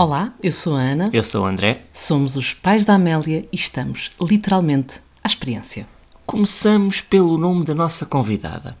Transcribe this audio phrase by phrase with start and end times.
[0.00, 1.10] Olá, eu sou a Ana.
[1.12, 1.82] Eu sou o André.
[1.92, 5.88] Somos os pais da Amélia e estamos literalmente à experiência.
[6.24, 8.78] Começamos pelo nome da nossa convidada,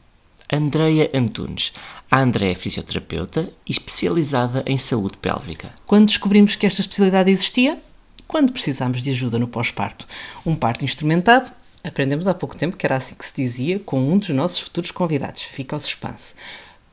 [0.52, 1.72] Andreia Antunes.
[2.08, 5.72] A André é fisioterapeuta e especializada em saúde pélvica.
[5.88, 7.82] Quando descobrimos que esta especialidade existia?
[8.28, 10.06] Quando precisámos de ajuda no pós-parto.
[10.46, 11.50] Um parto instrumentado?
[11.82, 14.92] Aprendemos há pouco tempo que era assim que se dizia com um dos nossos futuros
[14.92, 15.42] convidados.
[15.42, 16.34] Fica ao suspense.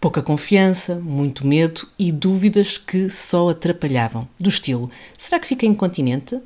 [0.05, 4.27] Pouca confiança, muito medo e dúvidas que só atrapalhavam.
[4.39, 6.39] Do estilo: será que fica incontinente?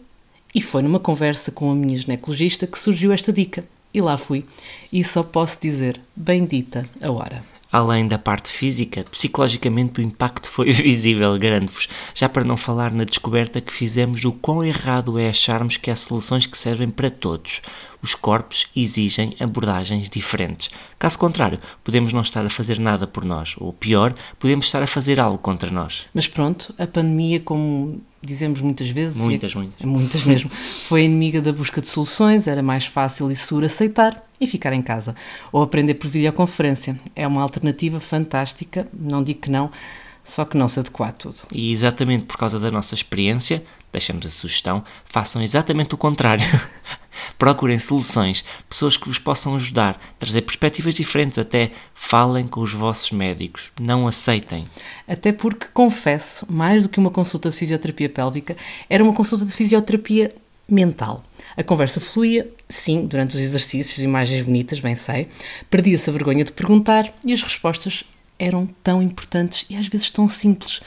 [0.56, 3.66] E foi numa conversa com a minha ginecologista que surgiu esta dica.
[3.94, 4.46] E lá fui.
[4.94, 7.44] E só posso dizer: bendita a hora.
[7.72, 13.04] Além da parte física, psicologicamente o impacto foi visível, garanto-vos, já para não falar na
[13.04, 17.62] descoberta que fizemos do quão errado é acharmos que há soluções que servem para todos.
[18.02, 20.72] Os corpos exigem abordagens diferentes.
[20.98, 24.88] Caso contrário, podemos não estar a fazer nada por nós, ou pior, podemos estar a
[24.88, 26.06] fazer algo contra nós.
[26.14, 29.86] Mas pronto, a pandemia, como dizemos muitas vezes, Muitas, muitas.
[29.86, 30.50] muitas mesmo,
[30.88, 34.82] foi inimiga da busca de soluções, era mais fácil e seguro aceitar e ficar em
[34.82, 35.16] casa.
[35.52, 37.00] Ou aprender por videoconferência.
[37.16, 39.72] É uma alternativa fantástica, não digo que não,
[40.24, 41.38] só que não se adequa a tudo.
[41.52, 46.46] E exatamente por causa da nossa experiência, deixamos a sugestão, façam exatamente o contrário.
[47.38, 53.12] Procurem soluções, pessoas que vos possam ajudar, trazer perspectivas diferentes, até falem com os vossos
[53.12, 54.68] médicos, não aceitem.
[55.08, 58.56] Até porque, confesso, mais do que uma consulta de fisioterapia pélvica,
[58.90, 60.34] era uma consulta de fisioterapia
[60.68, 61.24] mental.
[61.60, 65.28] A conversa fluía, sim, durante os exercícios, imagens bonitas, bem sei.
[65.70, 68.06] Perdia-se a vergonha de perguntar e as respostas
[68.40, 70.80] eram tão importantes e às vezes tão simples.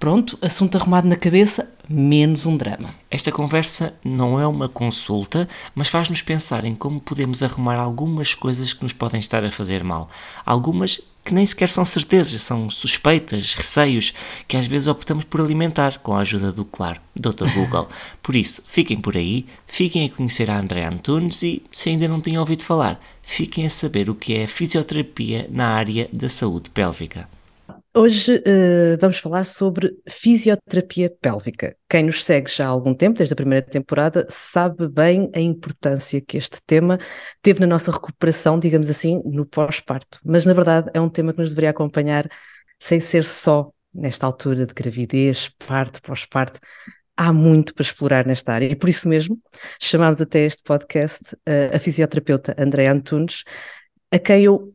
[0.00, 2.94] Pronto, assunto arrumado na cabeça, menos um drama.
[3.10, 8.72] Esta conversa não é uma consulta, mas faz-nos pensar em como podemos arrumar algumas coisas
[8.72, 10.08] que nos podem estar a fazer mal.
[10.46, 14.14] Algumas que nem sequer são certezas, são suspeitas, receios,
[14.46, 17.52] que às vezes optamos por alimentar com a ajuda do, claro, Dr.
[17.52, 17.88] Google.
[18.22, 22.20] Por isso, fiquem por aí, fiquem a conhecer a André Antunes e, se ainda não
[22.20, 27.28] tinham ouvido falar, fiquem a saber o que é fisioterapia na área da saúde pélvica.
[27.98, 31.74] Hoje uh, vamos falar sobre fisioterapia pélvica.
[31.88, 36.20] Quem nos segue já há algum tempo, desde a primeira temporada, sabe bem a importância
[36.20, 36.98] que este tema
[37.40, 40.20] teve na nossa recuperação, digamos assim, no pós-parto.
[40.22, 42.28] Mas, na verdade, é um tema que nos deveria acompanhar
[42.78, 46.60] sem ser só nesta altura de gravidez, parto, pós-parto.
[47.16, 49.40] Há muito para explorar nesta área e por isso mesmo
[49.80, 53.42] chamámos até este podcast uh, a fisioterapeuta Andréa Antunes,
[54.12, 54.74] a quem eu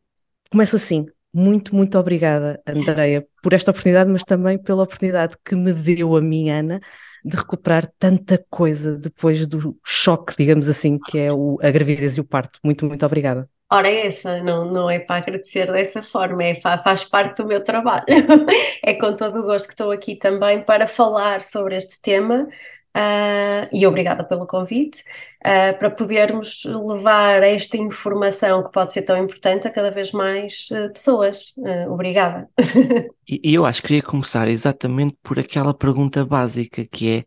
[0.49, 5.73] começo assim, muito, muito obrigada, Andreia, por esta oportunidade, mas também pela oportunidade que me
[5.73, 6.79] deu a mim, Ana,
[7.23, 12.21] de recuperar tanta coisa depois do choque, digamos assim, que é o, a gravidez e
[12.21, 12.59] o parto.
[12.63, 13.49] Muito, muito obrigada.
[13.73, 17.63] Ora, é essa, não, não é para agradecer dessa forma, é, faz parte do meu
[17.63, 18.03] trabalho.
[18.83, 22.49] é com todo o gosto que estou aqui também para falar sobre este tema,
[22.95, 25.01] Uh, e obrigada pelo convite,
[25.45, 30.69] uh, para podermos levar esta informação que pode ser tão importante a cada vez mais
[30.71, 31.53] uh, pessoas.
[31.89, 32.49] obrigada.
[33.27, 37.23] e, eu acho que queria começar exatamente por aquela pergunta básica que é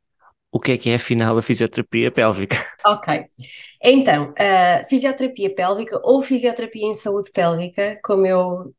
[0.53, 2.57] o que é que é afinal a fisioterapia pélvica?
[2.87, 3.25] Ok,
[3.83, 4.35] então,
[4.91, 8.75] fisioterapia pélvica ou fisioterapia em saúde pélvica, como eu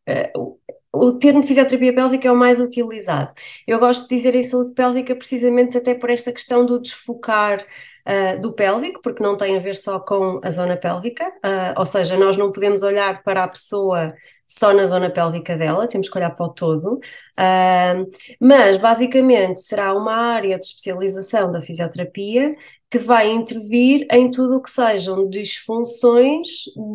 [0.96, 3.34] o termo fisioterapia pélvica é o mais utilizado.
[3.68, 7.66] Eu gosto de dizer em saúde pélvica precisamente até por esta questão do desfocar
[8.06, 11.86] uh, do pélvico, porque não tem a ver só com a zona pélvica, uh, ou
[11.86, 14.14] seja, nós não podemos olhar para a pessoa
[14.48, 18.08] só na zona pélvica dela, temos que olhar para o todo, uh,
[18.40, 22.56] mas basicamente será uma área de especialização da fisioterapia
[22.90, 26.48] que vai intervir em tudo o que sejam disfunções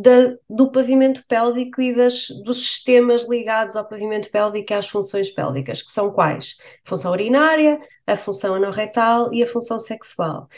[0.02, 5.30] da, do pavimento pélvico e das, dos sistemas ligados ao pavimento pélvico e às funções
[5.30, 6.56] pélvicas, que são quais?
[6.86, 10.48] A função urinária, a função anorretal e a função sexual.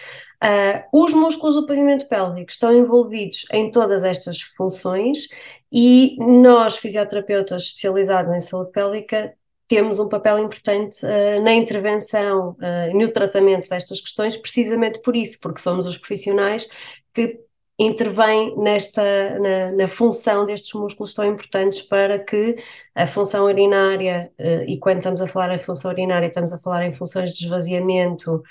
[0.44, 5.28] Uh, os músculos do pavimento pélvico estão envolvidos em todas estas funções
[5.72, 9.34] e nós, fisioterapeutas especializados em saúde pélvica,
[9.66, 15.38] temos um papel importante uh, na intervenção uh, no tratamento destas questões, precisamente por isso,
[15.40, 16.68] porque somos os profissionais
[17.14, 17.40] que
[17.78, 19.02] intervêm nesta,
[19.40, 22.56] na, na, função destes músculos tão importantes para que
[22.94, 26.84] a função urinária, uh, e quando estamos a falar em função urinária, estamos a falar
[26.84, 28.42] em funções de esvaziamento,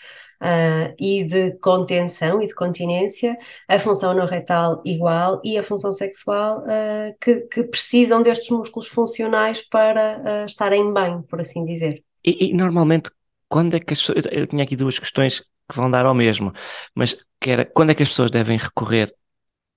[0.41, 5.93] uh, e de contenção e de continência, a função no retal igual e a função
[5.93, 12.03] sexual uh, que, que, precisam destes músculos funcionais para uh, estarem bem, por assim dizer.
[12.25, 13.11] E, e, normalmente,
[13.47, 14.23] quando é que as pessoas.
[14.31, 16.51] Eu tinha aqui duas questões que vão dar ao mesmo,
[16.95, 19.13] mas que era quando é que as pessoas devem recorrer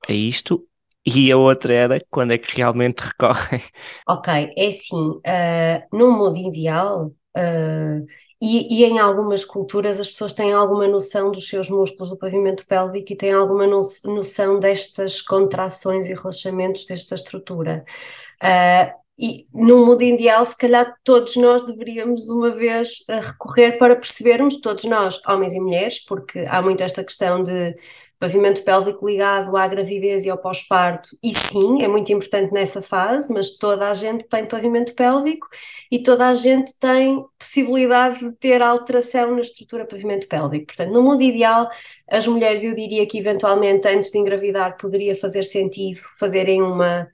[0.09, 0.67] a isto
[1.07, 3.63] e a outra era quando é que realmente recorrem?
[4.09, 7.07] Ok, é assim, uh, no mundo ideal,
[7.37, 8.07] uh,
[8.45, 12.67] e, e, em algumas culturas as pessoas têm alguma noção dos seus músculos do pavimento
[12.67, 17.85] pélvico e têm alguma noção destas contrações e relaxamentos desta estrutura.
[18.43, 24.61] Uh, e no mundo ideal, se calhar todos nós deveríamos uma vez recorrer para percebermos,
[24.61, 27.77] todos nós, homens e mulheres, porque há muito esta questão de
[28.19, 33.33] pavimento pélvico ligado à gravidez e ao pós-parto, e sim, é muito importante nessa fase,
[33.33, 35.49] mas toda a gente tem pavimento pélvico
[35.91, 40.67] e toda a gente tem possibilidade de ter alteração na estrutura pavimento pélvico.
[40.67, 41.69] Portanto, no mundo ideal,
[42.09, 47.09] as mulheres, eu diria que eventualmente antes de engravidar poderia fazer sentido fazerem uma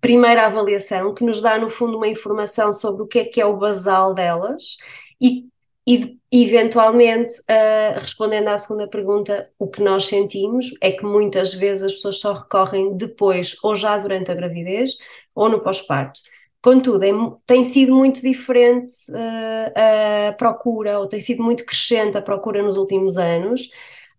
[0.00, 3.46] primeira avaliação que nos dá no fundo uma informação sobre o que é que é
[3.46, 4.78] o basal delas
[5.20, 5.51] e
[5.86, 11.82] e, eventualmente, uh, respondendo à segunda pergunta, o que nós sentimos é que muitas vezes
[11.82, 14.96] as pessoas só recorrem depois, ou já durante a gravidez,
[15.34, 16.20] ou no pós-parto.
[16.62, 17.10] Contudo, é,
[17.44, 22.76] tem sido muito diferente uh, a procura, ou tem sido muito crescente a procura nos
[22.76, 23.62] últimos anos,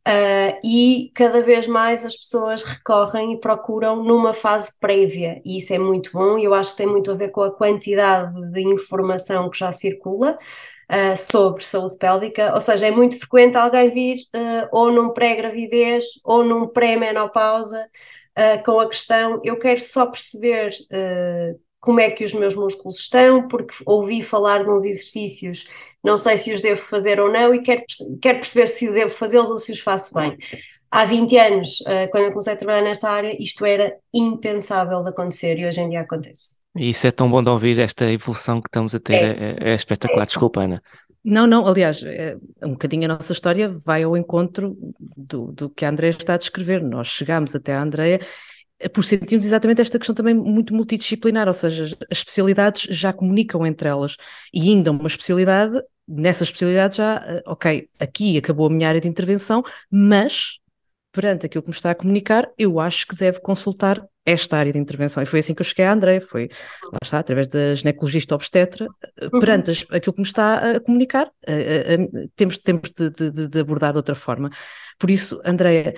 [0.06, 5.74] uh, e cada vez mais as pessoas recorrem e procuram numa fase prévia, e isso
[5.74, 8.62] é muito bom, e eu acho que tem muito a ver com a quantidade de
[8.62, 10.38] informação que já circula
[10.94, 16.06] uh, sobre saúde pélvica, ou seja, é muito frequente alguém vir uh, ou num pré-gravidez
[16.24, 17.90] ou num pré-menopausa
[18.38, 20.72] uh, com a questão: eu quero só perceber
[21.80, 25.68] como é que os meus músculos estão, porque ouvi falar nos exercícios,
[26.02, 27.84] não sei se os devo fazer ou não, e quero,
[28.22, 30.38] quero perceber se devo fazê-los ou se os faço bem.
[30.90, 35.58] Há 20 anos, quando eu comecei a trabalhar nesta área, isto era impensável de acontecer
[35.58, 36.63] e hoje em dia acontece.
[36.76, 39.72] E isso é tão bom de ouvir, esta evolução que estamos a ter, é, é,
[39.72, 40.24] é espetacular.
[40.24, 40.26] É.
[40.28, 40.82] Desculpa, Ana.
[41.24, 45.86] Não, não, aliás, é, um bocadinho a nossa história vai ao encontro do, do que
[45.86, 46.84] a Andrea está a descrever.
[46.84, 48.20] Nós chegámos até a Andrea
[48.80, 53.66] eh, por sentirmos exatamente esta questão também muito multidisciplinar, ou seja, as especialidades já comunicam
[53.66, 54.18] entre elas
[54.54, 59.08] e ainda uma especialidade, nessa especialidade já, eh, ok, aqui acabou a minha área de
[59.08, 60.60] intervenção, mas
[61.14, 64.80] perante aquilo que me está a comunicar, eu acho que deve consultar esta área de
[64.80, 65.22] intervenção.
[65.22, 66.50] E foi assim que eu cheguei à André, foi,
[66.84, 68.88] lá está, através da ginecologista obstetra,
[69.22, 69.40] uhum.
[69.40, 71.30] perante as, aquilo que me está a comunicar,
[72.36, 74.50] temos, temos de, de, de, abordar de outra forma.
[74.98, 75.94] Por isso, Andréia,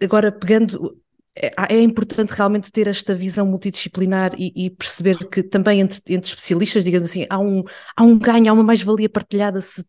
[0.00, 1.00] agora pegando.
[1.38, 6.30] É, é, importante realmente ter esta visão multidisciplinar e, e perceber que também entre, entre,
[6.30, 7.62] especialistas, digamos assim, há um,
[7.94, 9.84] há um ganho, há uma mais-valia partilhada se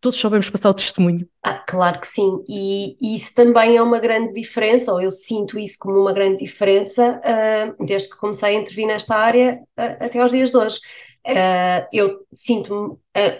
[0.00, 1.26] todos soubermos passar o testemunho.
[1.42, 5.58] Ah, claro que sim, e, e, isso também é uma grande diferença, ou eu sinto
[5.58, 10.20] isso como uma grande diferença, uh, desde que comecei a intervir nesta área uh, até
[10.20, 10.80] aos dias de hoje.
[11.24, 12.98] Uh, eu sinto-me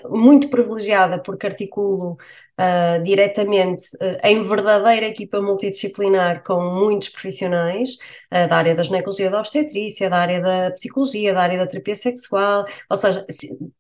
[0.09, 2.17] muito privilegiada porque articulo
[2.59, 7.95] uh, diretamente uh, em verdadeira equipa multidisciplinar com muitos profissionais
[8.33, 11.95] uh, da área da ginecologia da obstetrícia, da área da psicologia, da área da terapia
[11.95, 13.27] sexual, ou seja,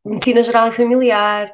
[0.04, 1.52] medicina geral e familiar,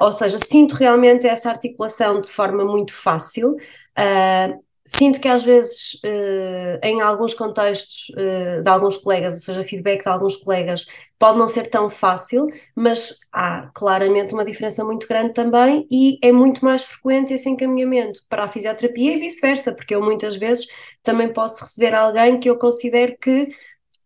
[0.00, 3.56] ou seja, sinto realmente essa articulação de forma muito fácil.
[3.98, 9.62] Uh, Sinto que às vezes, uh, em alguns contextos uh, de alguns colegas, ou seja,
[9.62, 10.84] feedback de alguns colegas,
[11.16, 16.32] pode não ser tão fácil, mas há claramente uma diferença muito grande também e é
[16.32, 20.66] muito mais frequente esse encaminhamento para a fisioterapia e vice-versa, porque eu muitas vezes
[21.04, 23.48] também posso receber alguém que eu considero que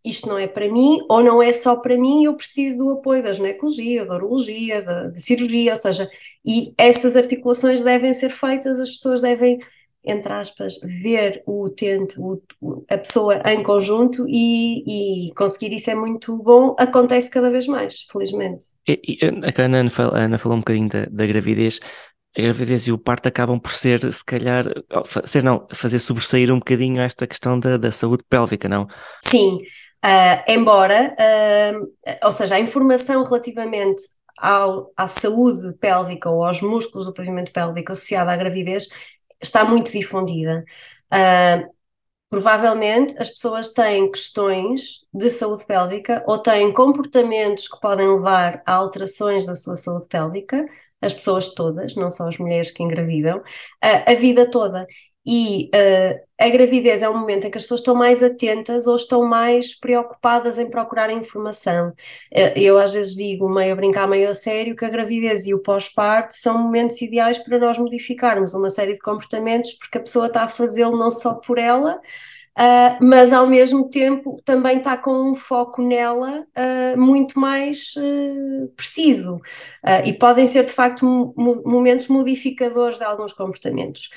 [0.04, 3.22] isto não é para mim, ou não é só para mim, eu preciso do apoio
[3.22, 6.10] da ginecologia, da urologia, da, da cirurgia, ou seja,
[6.44, 9.58] e essas articulações devem ser feitas, as pessoas devem
[10.04, 12.40] entre aspas, ver o utente, o,
[12.88, 18.02] a pessoa em conjunto e, e, conseguir isso é muito bom, acontece cada vez mais,
[18.12, 18.66] felizmente.
[18.86, 21.80] E, e a Ana, a Ana falou um bocadinho da, da gravidez,
[22.36, 24.66] a gravidez e o parto acabam por ser, se calhar,
[25.24, 28.86] ser não, fazer sobressair um bocadinho esta questão da, da saúde pélvica, não?
[29.22, 29.58] Sim,
[30.04, 34.02] uh, embora, uh, ou seja, a informação relativamente
[34.38, 38.88] ao, à saúde pélvica ou aos músculos do pavimento pélvico associada à gravidez
[39.44, 40.64] está muito difundida.
[41.12, 41.72] Uh,
[42.28, 48.74] provavelmente as pessoas têm questões de saúde pélvica ou têm comportamentos que podem levar a
[48.74, 50.66] alterações da sua saúde pélvica,
[51.00, 53.42] as pessoas todas, não só as mulheres que engravidam, uh,
[54.10, 54.86] a vida toda.
[55.26, 58.96] E uh, a gravidez é um momento em que as pessoas estão mais atentas ou
[58.96, 61.90] estão mais preocupadas em procurar informação.
[62.32, 65.54] Uh, eu às vezes digo, meio a brincar, meio a sério, que a gravidez e
[65.54, 70.26] o pós-parto são momentos ideais para nós modificarmos uma série de comportamentos, porque a pessoa
[70.26, 72.00] está a fazê-lo não só por ela,
[72.56, 78.68] Uh, mas ao mesmo tempo também está com um foco nela uh, muito mais uh,
[78.76, 79.40] preciso
[80.04, 84.08] e podem ser de facto momentos modificadores de alguns comportamentos.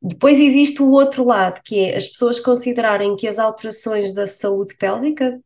[0.00, 4.76] Depois existe o outro lado, que é as pessoas considerarem que as alterações da saúde
[4.76, 5.40] pélvica,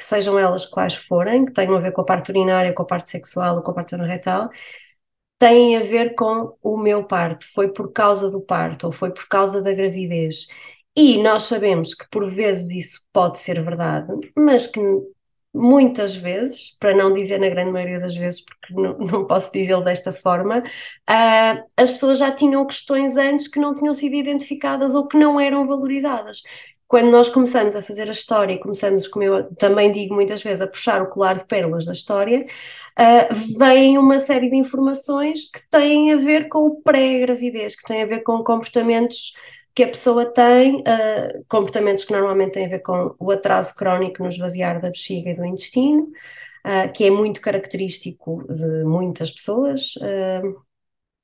[0.00, 3.10] sejam elas quais forem, que tenham a ver com a parte urinária, com a parte
[3.10, 4.50] sexual ou com a parte retal,
[5.38, 9.28] têm a ver com o meu parto, foi por causa do parto ou foi por
[9.28, 10.48] causa da gravidez.
[10.96, 14.80] E nós sabemos que por vezes isso pode ser verdade, mas que
[15.54, 19.82] muitas vezes, para não dizer na grande maioria das vezes, porque não, não posso dizê-lo
[19.82, 25.06] desta forma, uh, as pessoas já tinham questões antes que não tinham sido identificadas ou
[25.06, 26.42] que não eram valorizadas.
[26.86, 30.62] Quando nós começamos a fazer a história e começamos, como eu também digo muitas vezes,
[30.62, 32.46] a puxar o colar de pérolas da história,
[32.98, 38.02] uh, vem uma série de informações que têm a ver com o pré-gravidez, que têm
[38.02, 39.32] a ver com comportamentos
[39.78, 44.20] que a pessoa tem, uh, comportamentos que normalmente têm a ver com o atraso crónico
[44.20, 46.10] no esvaziar da bexiga e do intestino,
[46.66, 49.94] uh, que é muito característico de muitas pessoas.
[49.98, 50.66] Uh,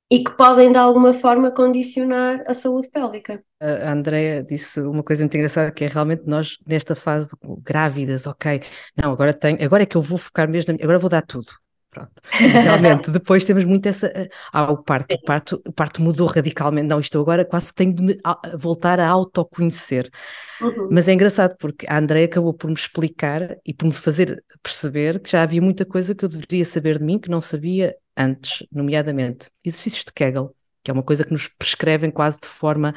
[0.09, 3.43] e que podem de alguma forma condicionar a saúde pélvica.
[3.59, 8.61] A Andrea disse uma coisa muito engraçada que é realmente nós nesta fase grávidas, ok,
[8.95, 11.51] não, agora tenho, agora é que eu vou focar mesmo, na, agora vou dar tudo.
[11.95, 12.11] Pronto.
[12.29, 14.11] Realmente, depois temos muito essa.
[14.51, 16.87] Ah, o parto, o parto, o parto mudou radicalmente.
[16.87, 18.17] Não, isto agora quase tenho de me
[18.57, 20.11] voltar a autoconhecer.
[20.59, 20.89] Uhum.
[20.91, 25.21] Mas é engraçado porque a Andrea acabou por me explicar e por me fazer perceber
[25.21, 28.67] que já havia muita coisa que eu deveria saber de mim que não sabia antes,
[28.69, 32.93] nomeadamente exercícios de Kegel, que é uma coisa que nos prescrevem quase de forma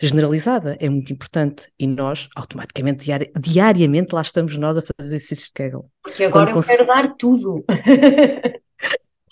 [0.00, 5.48] generalizada, é muito importante e nós automaticamente, diari diariamente, lá estamos nós a fazer exercícios
[5.48, 5.90] de Kegel.
[6.02, 7.64] Porque agora Quando eu quero dar tudo.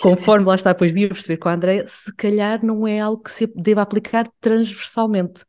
[0.00, 3.22] Conforme lá está, depois vim a perceber com a Andrea, se calhar não é algo
[3.22, 5.44] que se deva aplicar transversalmente.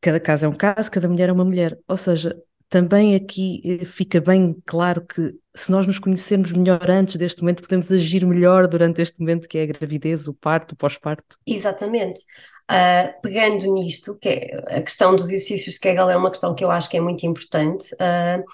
[0.00, 1.78] Cada caso é um caso, cada mulher é uma mulher.
[1.86, 2.34] Ou seja,
[2.70, 7.62] também aqui eh, fica bem claro que se nós nos conhecermos melhor antes deste momento,
[7.62, 11.36] podemos agir melhor durante este momento que é a gravidez, o parto, o pós-parto.
[11.46, 12.22] Exatamente.
[12.70, 16.62] Uh, pegando nisto, que é a questão dos exercícios de Kegel é uma questão que
[16.62, 17.92] eu acho que é muito importante.
[17.94, 18.44] Uh,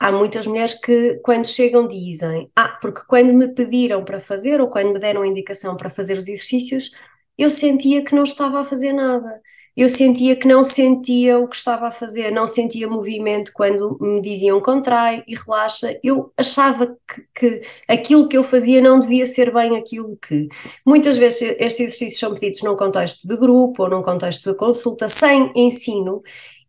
[0.00, 4.70] há muitas mulheres que, quando chegam, dizem: Ah, porque quando me pediram para fazer ou
[4.70, 6.90] quando me deram a indicação para fazer os exercícios,
[7.36, 9.40] eu sentia que não estava a fazer nada
[9.76, 14.20] eu sentia que não sentia o que estava a fazer, não sentia movimento quando me
[14.20, 15.98] diziam contrai e relaxa.
[16.02, 20.48] Eu achava que, que, aquilo que eu fazia não devia ser bem aquilo que.
[20.86, 25.08] Muitas vezes estes exercícios são pedidos num contexto de grupo ou num contexto de consulta,
[25.08, 26.22] sem ensino,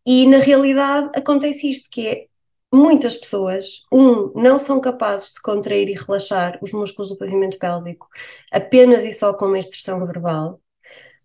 [0.06, 2.26] e na realidade acontece isto, que é
[2.74, 8.08] muitas pessoas, um, não são capazes de contrair e relaxar os músculos do pavimento pélvico
[8.52, 10.60] apenas e só com uma instrução verbal,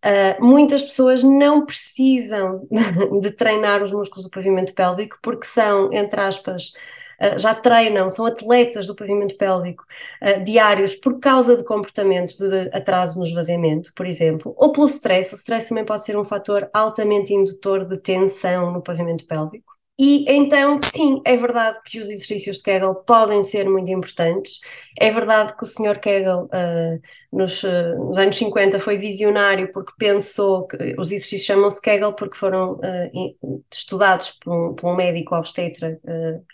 [0.05, 2.67] Uh, muitas pessoas não precisam
[3.21, 6.73] de treinar os músculos do pavimento pélvico porque são, entre aspas,
[7.21, 9.85] uh, já treinam, são atletas do pavimento pélvico
[10.23, 15.35] uh, diários por causa de comportamentos de atraso no esvaziamento, por exemplo, ou pelo stress.
[15.35, 19.78] O stress também pode ser um fator altamente indutor de tensão no pavimento pélvico.
[20.00, 24.61] E então, sim, é verdade que os exercícios de Kegel podem ser muito importantes.
[24.97, 25.99] É verdade que o Sr.
[25.99, 27.00] Kegel, uh,
[27.33, 32.38] nos, uh, nos, anos 50, foi visionário porque pensou que os exercícios chamam-se Kegel porque
[32.38, 35.99] foram uh, estudados por um, por um, médico obstetra,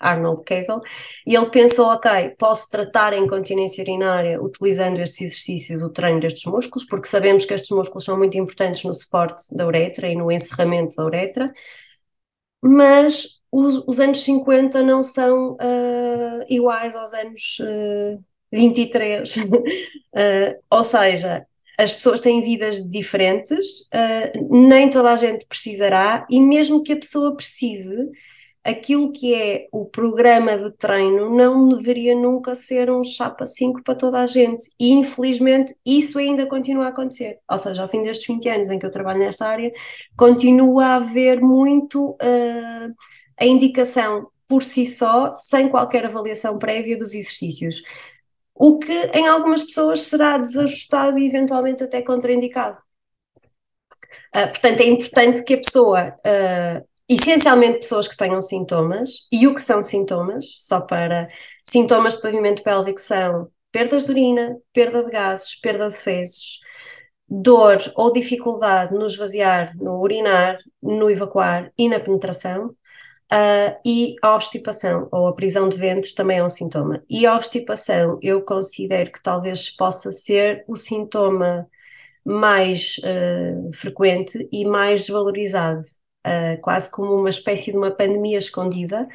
[0.00, 0.80] Arnold Kegel,
[1.26, 6.46] e ele pensou: ok, posso tratar a incontinência urinária utilizando estes exercícios, o treino destes
[6.46, 10.32] músculos, porque sabemos que estes músculos são muito importantes no suporte da uretra e no
[10.32, 11.52] encerramento da uretra
[12.64, 19.36] mas os, os anos 50 não são uh, iguais aos anos uh, 23.
[19.36, 19.50] uh,
[20.70, 21.46] ou seja,
[21.78, 26.98] as pessoas têm vidas diferentes, uh, nem toda a gente precisará, e mesmo que a
[26.98, 27.96] pessoa precise,
[28.64, 33.94] aquilo que é o programa de treino não deveria nunca ser um chapa 5 para
[33.94, 34.66] toda a gente.
[34.80, 37.38] E infelizmente isso ainda continua a acontecer.
[37.48, 39.70] Ou seja, ao fim destes 20 anos em que eu trabalho nesta área,
[40.16, 42.94] continua a haver muito uh,
[43.38, 47.82] a indicação por si só, sem qualquer avaliação prévia dos exercícios.
[48.54, 52.78] O que em algumas pessoas será desajustado e eventualmente até contraindicado.
[54.34, 59.26] Uh, portanto, é importante que a pessoa uh, essencialmente pessoas que tenham sintomas.
[59.30, 60.46] E o que são sintomas?
[60.58, 61.28] Só para
[61.62, 66.60] sintomas de pavimento pélvico são perdas de urina, perda de gases, perda de fezes,
[67.28, 72.74] dor ou dificuldade no esvaziar, no urinar, no evacuar e na penetração.
[73.32, 77.02] Uh, e a obstipação ou a prisão de ventre também é um sintoma.
[77.08, 81.66] E a obstipação eu considero que talvez possa ser o sintoma
[82.24, 85.82] mais uh, frequente e mais desvalorizado
[86.26, 89.06] Uh, quase como uma espécie de uma pandemia escondida,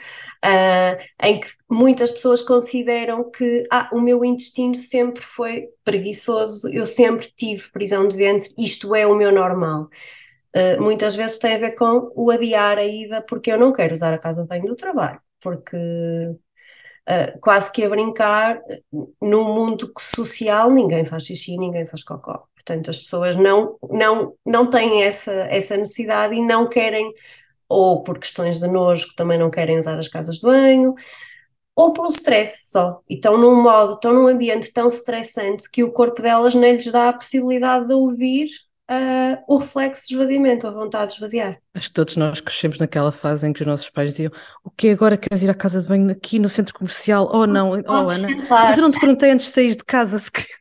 [0.45, 6.85] uh, em que muitas pessoas consideram que ah, o meu intestino sempre foi preguiçoso, eu
[6.85, 9.89] sempre tive prisão de ventre, isto é o meu normal.
[10.55, 13.93] Uh, muitas vezes tem a ver com o adiar a ida porque eu não quero
[13.93, 15.77] usar a casa de banho do trabalho, porque
[17.09, 18.61] uh, quase que a brincar,
[19.21, 22.45] no mundo social ninguém faz xixi, ninguém faz cocó.
[22.55, 27.11] Portanto, as pessoas não, não, não têm essa, essa necessidade e não querem,
[27.67, 30.93] ou por questões de nojo, que também não querem usar as casas de banho,
[31.75, 33.01] ou um stress só.
[33.09, 36.91] E estão num modo, estão num ambiente tão estressante que o corpo delas nem lhes
[36.91, 38.49] dá a possibilidade de ouvir
[38.89, 41.59] uh, o reflexo de esvaziamento, a vontade de esvaziar.
[41.73, 44.31] Acho que todos nós crescemos naquela fase em que os nossos pais diziam:
[44.63, 47.29] O que agora queres ir à casa de banho aqui no centro comercial?
[47.31, 50.31] Oh, não, oh, Ana, mas eu não te perguntei antes de sair de casa se
[50.31, 50.59] querias.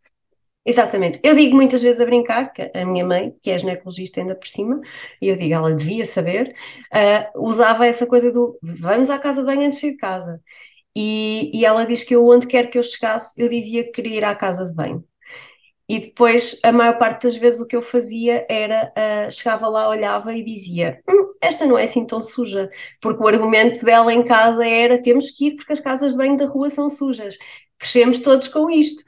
[0.66, 1.18] Exatamente.
[1.24, 4.46] Eu digo muitas vezes a brincar, que a minha mãe, que é ginecologista ainda por
[4.46, 4.78] cima,
[5.20, 6.54] e eu digo, ela devia saber,
[6.92, 10.42] uh, usava essa coisa do vamos à casa de banho antes de sair de casa.
[10.94, 14.16] E, e ela diz que eu, onde quer que eu chegasse, eu dizia que queria
[14.18, 15.02] ir à casa de banho.
[15.88, 19.88] E depois, a maior parte das vezes, o que eu fazia era, uh, chegava lá,
[19.88, 24.22] olhava e dizia: hum, Esta não é assim tão suja, porque o argumento dela em
[24.24, 27.36] casa era: temos que ir porque as casas de banho da rua são sujas.
[27.78, 29.02] Crescemos todos com isto.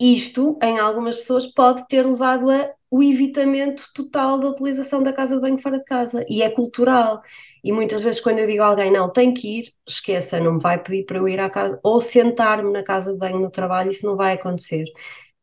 [0.00, 5.34] Isto, em algumas pessoas, pode ter levado a o evitamento total da utilização da casa
[5.34, 7.22] de banho fora de casa, e é cultural.
[7.62, 10.60] E muitas vezes, quando eu digo a alguém, não, tem que ir, esqueça, não me
[10.60, 13.90] vai pedir para eu ir à casa, ou sentar-me na casa de banho no trabalho,
[13.90, 14.84] isso não vai acontecer.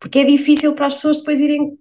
[0.01, 1.77] Porque é difícil para as pessoas depois irem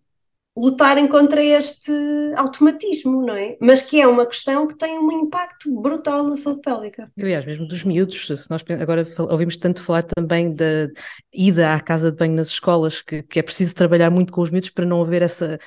[0.57, 1.91] lutarem contra este
[2.37, 3.57] automatismo, não é?
[3.61, 7.11] Mas que é uma questão que tem um impacto brutal na saúde pélvica.
[7.19, 10.89] Aliás, mesmo dos miúdos, se nós agora ouvimos tanto falar também da
[11.33, 14.51] ida à casa de banho nas escolas, que, que é preciso trabalhar muito com os
[14.51, 15.59] miúdos para não haver essa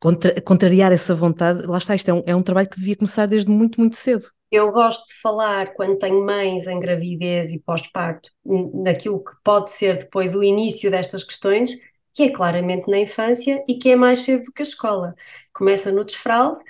[0.00, 3.26] contra, contrariar essa vontade, lá está, isto é um, é um trabalho que devia começar
[3.26, 4.26] desde muito, muito cedo.
[4.50, 9.98] Eu gosto de falar, quando tenho mães em gravidez e pós-parto, naquilo que pode ser
[9.98, 11.72] depois o início destas questões,
[12.12, 15.14] que é claramente na infância e que é mais cedo do que a escola.
[15.52, 16.62] Começa no desfralde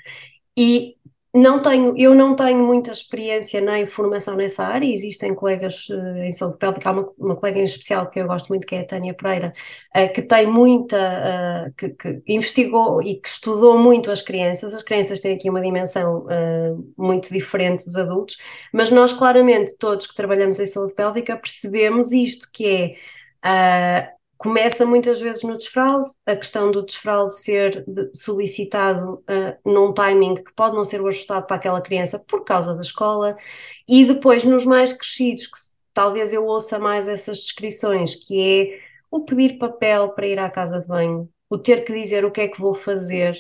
[0.57, 0.97] e
[1.34, 6.30] não tenho, eu não tenho muita experiência nem formação nessa área, existem colegas uh, em
[6.30, 8.86] saúde pélvica, há uma, uma, colega em especial que eu gosto muito, que é a
[8.86, 9.52] Tânia Pereira,
[9.97, 14.84] uh, que tem muita, uh, que, que, investigou e que estudou muito as crianças, as
[14.84, 16.25] crianças têm aqui uma dimensão
[16.97, 18.36] muito diferente dos adultos,
[18.73, 22.97] mas nós claramente, todos que trabalhamos em saúde pélvica, percebemos isto, que
[23.42, 24.12] é
[24.45, 30.52] começa muitas vezes no desfraude, a questão do desfraude ser solicitado uh, num timing que
[30.54, 33.39] pode não ser o ajustado para aquela criança por causa da escola,
[33.89, 35.59] e depois nos mais crescidos, que
[35.95, 38.80] talvez eu ouça mais essas descrições, que é
[39.11, 42.43] o pedir papel para ir à casa de banho, o ter que dizer o que
[42.43, 43.35] é que vou fazer,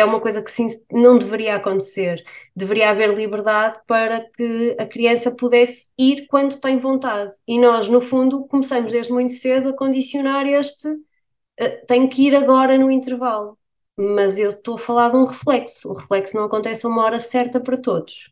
[0.00, 2.22] é uma coisa que sim, não deveria acontecer.
[2.54, 7.32] Deveria haver liberdade para que a criança pudesse ir quando tem vontade.
[7.46, 12.36] E nós, no fundo, começamos desde muito cedo a condicionar este uh, tenho que ir
[12.36, 13.58] agora no intervalo.
[13.96, 15.90] Mas eu estou a falar de um reflexo.
[15.90, 18.30] O reflexo não acontece a uma hora certa para todos.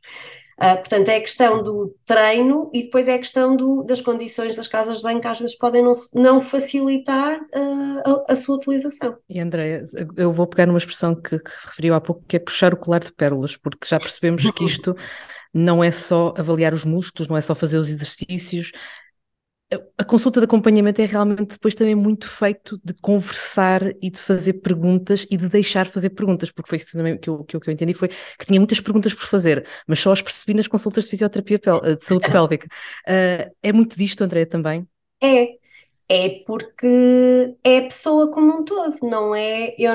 [0.59, 4.57] Uh, portanto, é a questão do treino e depois é a questão do, das condições
[4.57, 8.57] das casas de banho que às vezes podem não, não facilitar uh, a, a, sua
[8.57, 9.17] utilização.
[9.29, 9.85] E Andréia,
[10.17, 13.01] eu vou pegar numa expressão que, que referiu há pouco, que é puxar o colar
[13.01, 14.97] de pérolas, porque já percebemos que isto
[15.53, 18.73] não é só avaliar os músculos, não é só fazer os exercícios,
[19.99, 24.55] a consulta de acompanhamento é realmente depois também muito feito de conversar e de fazer
[24.55, 27.69] perguntas e de deixar fazer perguntas, porque foi isso também que eu, que eu, que
[27.69, 31.05] eu entendi, foi que tinha muitas perguntas por fazer, mas só as percebi nas consultas
[31.05, 32.69] de fisioterapia de saúde pélvica.
[33.09, 34.87] Uh, é muito disto, Andréia, também?
[35.21, 35.49] É,
[36.09, 39.75] é porque é a pessoa como um todo, não é?
[39.77, 39.95] Eu,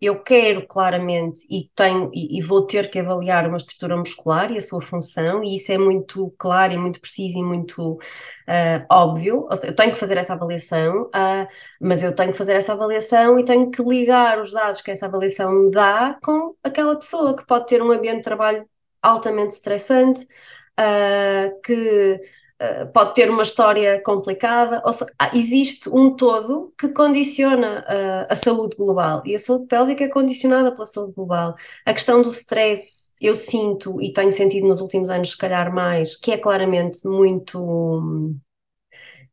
[0.00, 4.58] eu quero claramente e tenho e, e, vou ter que avaliar uma estrutura muscular e
[4.58, 9.48] a sua função, e isso é muito claro e muito preciso e muito uh, óbvio.
[9.62, 11.46] Eu tenho que fazer essa avaliação, uh,
[11.80, 15.06] mas eu tenho que fazer essa avaliação e tenho que ligar os dados que essa
[15.06, 18.68] avaliação me dá com aquela pessoa que pode ter um ambiente de trabalho
[19.00, 22.20] altamente estressante, uh, que
[22.62, 28.36] eh, pode ter uma história complicada, ou seja, existe um todo que condiciona uh, a
[28.36, 29.20] saúde global.
[29.26, 31.56] E a saúde pélvica é condicionada pela saúde global.
[31.84, 36.16] A questão do stress, eu sinto e tenho sentido nos últimos anos, se calhar mais,
[36.16, 38.38] que é claramente muito hum,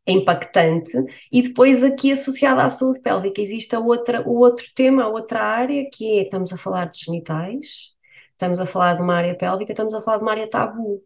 [0.08, 0.92] impactante,
[1.32, 3.42] e depois aqui associada à saúde pélvica.
[3.42, 6.98] Existe a outra, o outro tema, a outra área, que é, estamos a falar de
[7.06, 7.96] genitais,
[8.32, 11.04] estamos a falar de uma área pélvica, estamos a falar de uma área tabu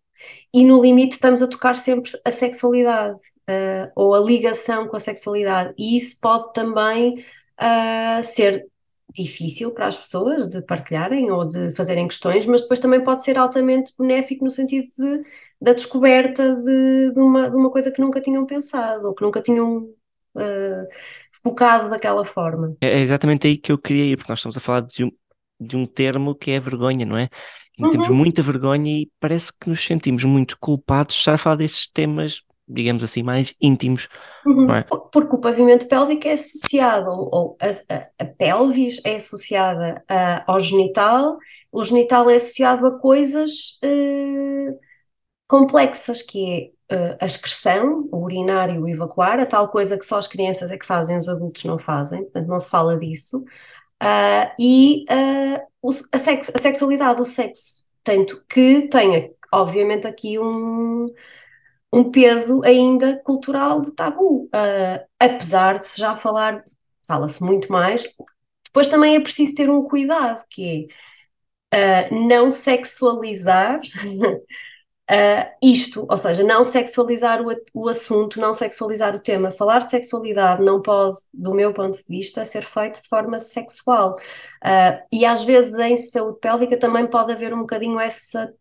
[0.54, 3.16] e no limite estamos a tocar sempre a sexualidade
[3.50, 7.26] uh, ou a ligação com a sexualidade, e isso pode também
[7.60, 8.66] uh, ser
[9.14, 13.38] difícil para as pessoas de partilharem ou de fazerem questões, mas depois também pode ser
[13.38, 15.24] altamente benéfico no sentido de,
[15.62, 19.42] da descoberta de, de, uma, de uma coisa que nunca tinham pensado ou que nunca
[19.42, 19.78] tinham
[20.36, 20.88] uh,
[21.44, 22.76] focado daquela forma.
[22.82, 25.12] É exatamente aí que eu queria ir, porque nós estamos a falar de um,
[25.60, 27.30] de um termo que é vergonha, não é?
[27.80, 27.90] Uhum.
[27.90, 31.88] Temos muita vergonha e parece que nos sentimos muito culpados de estar a falar destes
[31.92, 34.08] temas digamos assim, mais íntimos.
[34.46, 34.68] Uhum.
[34.68, 34.84] Não é?
[35.12, 40.60] Porque o pavimento pélvico é associado, ou a, a, a pelvis é associada a, ao
[40.60, 41.38] genital,
[41.72, 44.80] o genital é associado a coisas uh,
[45.48, 50.06] complexas, que é uh, a excreção, o urinar e o evacuar, a tal coisa que
[50.06, 53.44] só as crianças é que fazem, os adultos não fazem, portanto não se fala disso,
[54.02, 55.06] uh, e
[55.82, 61.08] o, a, sex, a sexualidade, o sexo, tanto que tenha, obviamente, aqui um
[61.94, 66.64] um peso ainda cultural de tabu, uh, apesar de se já falar,
[67.06, 68.04] fala-se muito mais.
[68.66, 70.88] Depois também é preciso ter um cuidado, que
[71.72, 73.80] é uh, não sexualizar
[75.12, 79.52] uh, isto, ou seja, não sexualizar o, o assunto, não sexualizar o tema.
[79.52, 84.18] Falar de sexualidade não pode, do meu ponto de vista, ser feito de forma sexual.
[85.12, 88.54] e às vezes em saúde pélvica também pode haver um bocadinho essa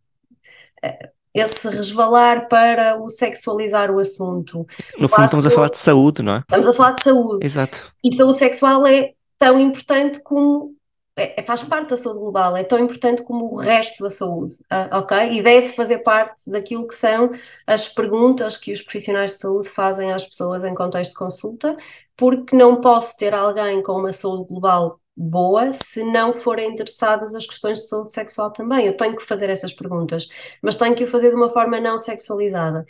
[1.35, 4.66] esse resvalar para o sexualizar o assunto.
[4.98, 6.38] No fundo, estamos a falar de saúde, não é?
[6.40, 7.46] Estamos a falar de saúde.
[7.46, 7.92] Exato.
[8.05, 10.74] E saúde sexual é tão importante como.
[11.16, 14.55] É, é, faz parte da saúde global, é tão importante como o resto da saúde,
[14.72, 15.33] uh, ok?
[15.33, 17.31] E deve fazer parte daquilo que são
[17.66, 21.77] as perguntas que os profissionais de saúde fazem às pessoas em contexto de consulta,
[22.16, 27.46] porque não posso ter alguém com uma saúde global boa se não forem interessadas as
[27.46, 28.87] questões de saúde sexual também.
[28.87, 30.29] Eu tenho que fazer essas perguntas,
[30.62, 32.87] mas tenho que o fazer de uma forma não sexualizada.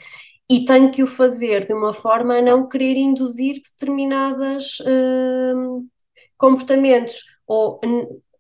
[0.50, 5.87] E tenho que o fazer de uma forma a não querer induzir determinados uh,
[6.37, 7.24] comportamentos.
[7.54, 7.80] Ou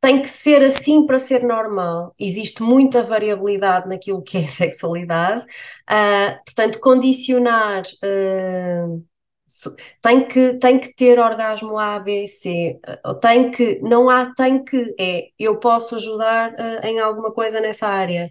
[0.00, 2.14] tem que ser assim para ser normal.
[2.18, 5.44] Existe muita variabilidade naquilo que é sexualidade.
[5.88, 7.82] Uh, portanto, condicionar.
[8.02, 9.04] Uh,
[10.00, 12.80] tem que, tem que ter orgasmo A, B C,
[13.20, 17.86] tem que, não há tem que, é eu posso ajudar uh, em alguma coisa nessa
[17.86, 18.30] área,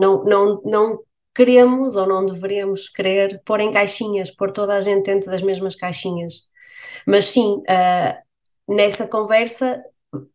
[0.00, 0.98] não, não, não
[1.34, 5.76] queremos ou não deveríamos querer pôr em caixinhas, pôr toda a gente dentro das mesmas
[5.76, 6.44] caixinhas,
[7.06, 7.62] mas sim,
[8.66, 9.84] nessa conversa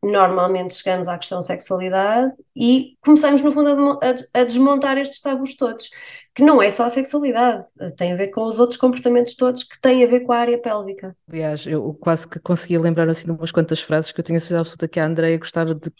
[0.04, 4.00] normalmente chegamos à questão sexualidade e começamos, no fundo,
[4.34, 5.90] a, desmontar estes tabus todos,
[6.36, 7.64] que não é só a sexualidade,
[7.98, 10.60] tem a ver com os outros comportamentos todos que têm a ver com a área
[10.60, 11.16] pélvica.
[11.28, 14.40] Aliás, eu quase que conseguia lembrar assim de umas quantas frases que eu tenho a
[14.40, 15.92] certeza absoluta que a Andrea gostava de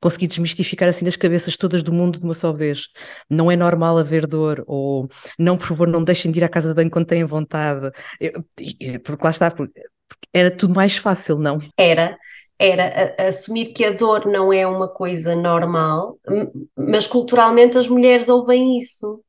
[0.00, 2.88] conseguir desmistificar assim nas cabeças todas do mundo de uma só vez.
[3.28, 6.68] Não é normal haver dor, ou não, por favor, não deixem de ir à casa
[6.68, 7.90] de banho quando têm vontade.
[8.18, 8.42] Eu,
[9.04, 9.80] porque lá está, porque
[10.32, 11.58] era tudo mais fácil, não?
[11.76, 12.18] Era,
[12.58, 16.18] era assumir que a dor não é uma coisa normal,
[16.76, 19.22] mas culturalmente as mulheres ouvem isso.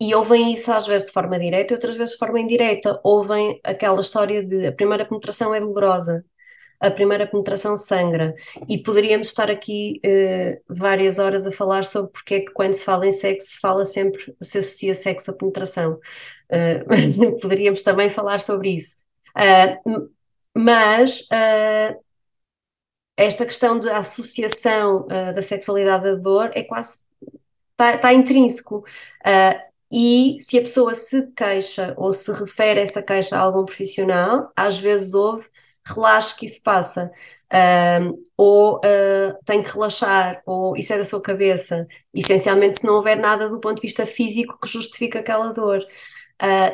[0.00, 3.00] E ouvem isso às vezes de forma direta e outras vezes de forma indireta.
[3.04, 6.24] Ouvem aquela história de a primeira penetração é dolorosa,
[6.80, 8.34] a primeira penetração sangra.
[8.68, 12.84] E poderíamos estar aqui uh, várias horas a falar sobre porque é que quando se
[12.84, 15.98] fala em sexo se fala sempre, se associa sexo à penetração.
[16.50, 18.96] Uh, poderíamos também falar sobre isso.
[19.36, 20.08] Uh,
[20.56, 21.26] mas
[23.16, 27.00] esta questão da associação uh, da sexualidade à dor é quase
[27.72, 28.78] está tá intrínseco.
[28.78, 34.50] Uh, e se a pessoa se queixa ou se refere essa queixa a algum profissional,
[34.56, 35.46] às vezes houve,
[35.86, 37.10] relaxe que isso passa.
[37.52, 38.80] Uh, ou
[39.44, 41.86] tem que relaxar, ou isso é da sua cabeça.
[42.12, 45.86] Essencialmente, se não houver nada do ponto de vista físico que justifique aquela dor.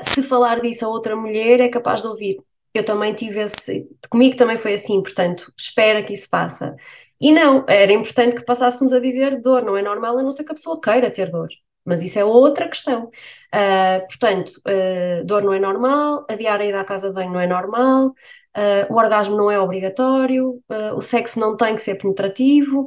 [0.03, 2.39] se falar disso a outra mulher, é capaz de ouvir
[2.75, 6.77] eu também tive esse, comigo também foi assim, portanto, espera que isso passa.
[7.21, 10.45] E não, era importante que passássemos a dizer dor, não é normal a não ser
[10.45, 11.49] que a pessoa queira ter dor,
[11.85, 13.11] mas isso é outra questão.
[13.55, 17.41] Uh, portanto, uh, dor não é normal, adiar a ida à casa de banho não
[17.41, 20.63] é normal, uh, o orgasmo não é obrigatório,
[20.97, 22.87] o sexo não tem que ser penetrativo,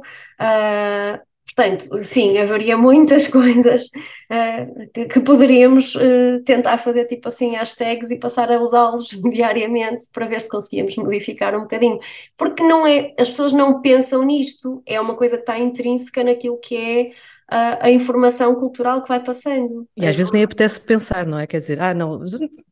[1.44, 3.86] Portanto, sim, haveria muitas coisas
[4.30, 10.06] uh, que, que, poderíamos uh, tentar fazer tipo assim hashtags e passar a usá-los diariamente
[10.12, 11.98] para ver se conseguíamos modificar um bocadinho.
[12.36, 16.58] Porque não é, as pessoas não pensam nisto, é uma coisa que está intrínseca naquilo
[16.58, 17.10] que é
[17.46, 19.86] a, a, informação cultural que vai passando.
[19.96, 21.46] E às vezes nem apetece pensar, não é?
[21.46, 22.20] Quer dizer, ah, não,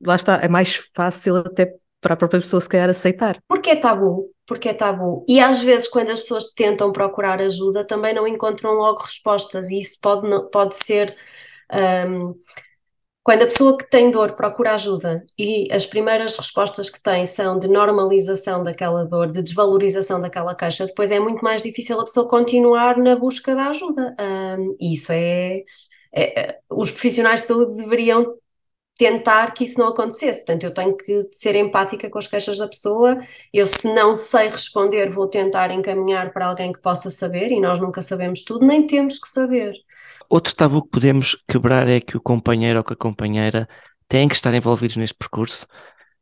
[0.00, 3.38] lá está, é mais fácil até para a própria pessoa se calhar aceitar.
[3.48, 5.24] Porque é tabu, porque é tabu.
[5.28, 9.78] E às vezes quando as pessoas tentam procurar ajuda também não encontram logo respostas e
[9.78, 11.16] isso pode, pode ser...
[11.72, 12.34] Um,
[13.22, 17.56] quando a pessoa que tem dor procura ajuda e as primeiras respostas que tem são
[17.56, 22.28] de normalização daquela dor, de desvalorização daquela queixa, depois é muito mais difícil a pessoa
[22.28, 24.16] continuar na busca da ajuda.
[24.58, 25.62] Um, isso é,
[26.12, 28.34] é, é, Os profissionais de saúde deveriam
[29.02, 30.44] tentar que isso não acontecesse.
[30.44, 33.20] Portanto, eu tenho que ser empática com as queixas da pessoa.
[33.52, 37.80] Eu, se não sei responder, vou tentar encaminhar para alguém que possa saber, e nós
[37.80, 39.74] nunca sabemos tudo, nem temos que saber.
[40.30, 43.68] Outro tabu que podemos quebrar é que o companheiro ou que a companheira
[44.06, 45.66] têm que estar envolvidos neste percurso,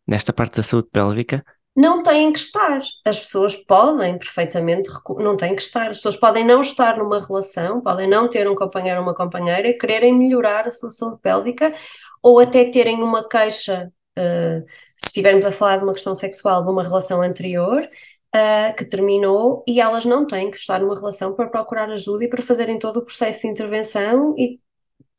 [0.08, 1.44] nesta parte da saúde pélvica?
[1.76, 2.80] Não têm que estar.
[3.04, 4.88] As pessoas podem perfeitamente,
[5.18, 5.90] não têm que estar.
[5.90, 9.68] As pessoas podem não estar numa relação, podem não ter um companheiro ou uma companheira
[9.68, 11.74] e quererem melhorar a sua saúde pélvica
[12.22, 16.70] ou até terem uma queixa, uh, se estivermos a falar de uma questão sexual, de
[16.70, 17.88] uma relação anterior,
[18.34, 22.28] uh, que terminou e elas não têm que estar numa relação para procurar ajuda e
[22.28, 24.60] para fazerem todo o processo de intervenção e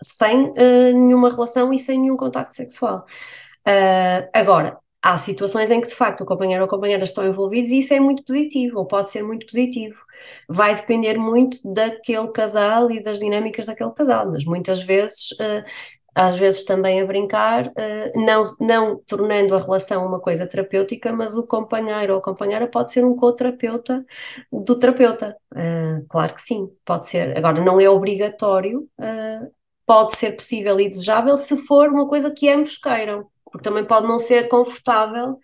[0.03, 0.53] sem uh,
[0.93, 3.05] nenhuma relação e sem nenhum contacto sexual.
[3.67, 7.71] Uh, agora, há situações em que de facto o companheiro ou a companheira estão envolvidos
[7.71, 9.99] e isso é muito positivo, ou pode ser muito positivo.
[10.47, 15.29] Vai depender muito daquele casal e das dinâmicas daquele casal, mas muitas vezes
[16.13, 21.35] às vezes também a brincar, uh, não, não tornando a relação uma coisa terapêutica, mas
[21.35, 24.05] o companheiro ou a companheira pode ser um co-terapeuta
[24.51, 25.37] do terapeuta.
[25.53, 27.37] Uh, claro que sim, pode ser.
[27.37, 29.51] Agora, não é obrigatório, uh,
[29.85, 34.07] pode ser possível e desejável se for uma coisa que ambos queiram, porque também pode
[34.07, 35.39] não ser confortável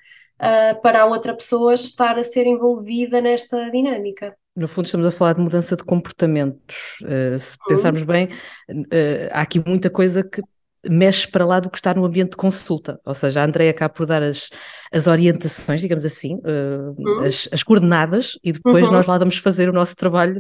[0.84, 5.34] para a outra pessoa estar a ser envolvida nesta dinâmica no fundo estamos a falar
[5.34, 7.00] de mudança de comportamentos.
[7.02, 7.76] Uh, se uhum.
[7.76, 10.42] pensarmos bem, uh, há aqui muita coisa que
[10.90, 13.00] mexe para lá do que está no ambiente de consulta.
[13.06, 14.50] Ou seja, a Andrea acaba por dar as,
[14.92, 17.26] as orientações, digamos assim, uh, uhum.
[17.26, 18.92] as, as, coordenadas, e depois uhum.
[18.92, 20.38] nós lá vamos fazer o nosso trabalho.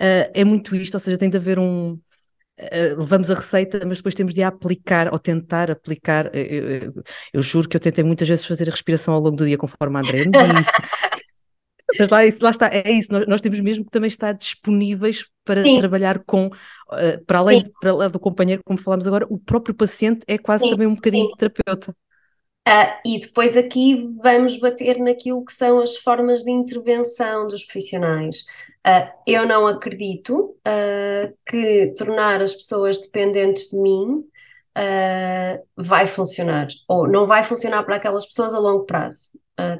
[0.00, 1.98] Uh, é muito isto, ou seja, tem de haver um.
[2.58, 6.30] Uh, levamos a receita, mas depois temos de a aplicar ou tentar aplicar.
[6.34, 6.92] Eu, eu,
[7.32, 9.96] eu, juro que eu tentei muitas vezes fazer a respiração ao longo do dia, conforme
[9.96, 10.70] a Andrea me disse.
[11.98, 15.62] Mas lá, lá, está, é isso, nós, nós, temos mesmo que também estar disponíveis para
[15.62, 15.80] Sim.
[15.80, 20.38] trabalhar com, uh, para além para do companheiro, como falámos agora, o próprio paciente é
[20.38, 20.70] quase Sim.
[20.70, 21.92] também um bocadinho terapeuta.
[22.68, 28.44] Uh, e depois aqui vamos bater naquilo que são as formas de intervenção dos profissionais.
[28.86, 34.24] Uh, eu não acredito uh, que tornar as pessoas dependentes de mim
[35.76, 39.28] vai funcionar, ou não vai funcionar para aquelas pessoas a longo prazo.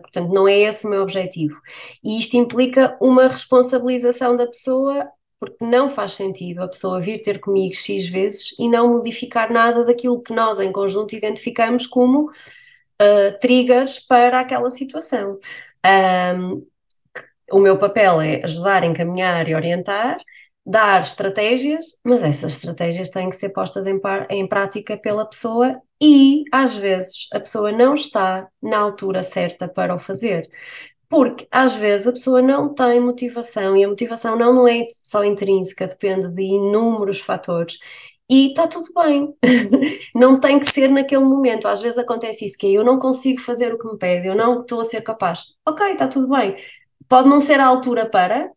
[0.03, 1.59] Portanto, não é esse o meu objetivo.
[2.05, 5.09] E isto implica uma responsabilização da pessoa,
[5.41, 9.85] porque não faz sentido a pessoa vir ter comigo X vezes e não modificar nada
[9.85, 15.39] daquilo que nós, em conjunto, identificamos como uh, triggers para aquela situação.
[16.37, 16.67] Um,
[17.51, 20.19] o meu papel é ajudar, encaminhar e orientar,
[20.65, 26.45] dar estratégias, mas essas estratégias têm que ser postas em, em prática pela pessoa e,
[26.53, 30.49] às vezes, a pessoa não está na altura certa para o fazer.
[31.11, 35.25] Porque às vezes a pessoa não tem motivação e a motivação não, não é só
[35.25, 37.79] intrínseca, depende de inúmeros fatores.
[38.31, 39.35] E está tudo bem,
[40.15, 41.67] não tem que ser naquele momento.
[41.67, 44.37] Às vezes acontece isso, que é, eu não consigo fazer o que me pede, eu
[44.37, 45.47] não estou a ser capaz.
[45.69, 46.57] Ok, está tudo bem.
[47.09, 48.51] Pode não ser a altura para,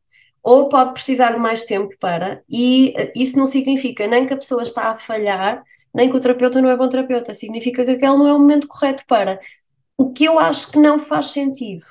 [0.44, 4.38] ou pode precisar de mais tempo para, e eh, isso não significa nem que a
[4.38, 5.64] pessoa está a falhar,
[5.94, 8.68] nem que o terapeuta não é bom terapeuta, significa que aquele não é o momento
[8.68, 9.40] correto para.
[9.98, 11.84] O que eu acho que não faz sentido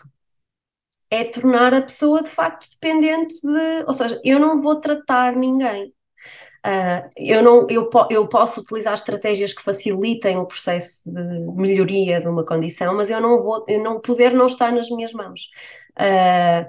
[1.13, 3.85] é tornar a pessoa de facto dependente de.
[3.87, 5.93] Ou seja, eu não vou tratar ninguém.
[6.65, 11.23] Uh, eu, não, eu, eu posso utilizar estratégias que facilitem o processo de
[11.57, 15.13] melhoria de uma condição, mas eu não vou, eu não poder não estar nas minhas
[15.13, 15.51] mãos.
[15.99, 16.67] Uh,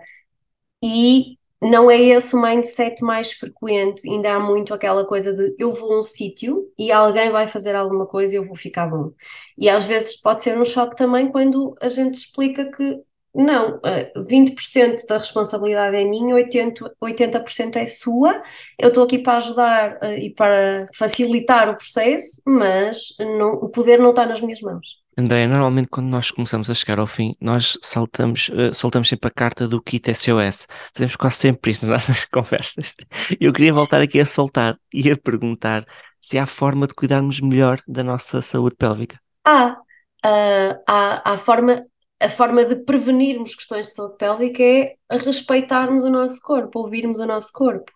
[0.84, 5.71] e não é esse o mindset mais frequente, ainda há muito aquela coisa de eu
[5.71, 9.13] vou a um sítio e alguém vai fazer alguma coisa e eu vou ficar bom.
[9.58, 13.01] E às vezes pode ser um choque também quando a gente explica que
[13.33, 13.79] não,
[14.15, 18.43] 20% eh, da responsabilidade é minha, 80%, 80% é sua,
[18.79, 23.99] eu estou aqui para ajudar eh, e para facilitar o processo, mas não, o poder
[23.99, 25.03] não está nas minhas mãos.
[25.17, 29.31] André, normalmente quando nós começamos a chegar ao fim, nós saltamos, uh, soltamos sempre a
[29.31, 30.67] carta do kit SOS.
[30.91, 32.95] Fazemos quase sempre isso nas nossas conversas.
[33.39, 35.85] Eu queria voltar aqui a soltar e a perguntar
[36.19, 39.19] se há forma de cuidarmos melhor da nossa saúde pélvica.
[39.45, 39.77] Há.
[40.25, 41.85] Uh, há, há forma,
[42.23, 47.25] a forma de prevenirmos questões de saúde pélvica é respeitarmos o nosso corpo, ouvirmos o
[47.25, 47.91] nosso corpo.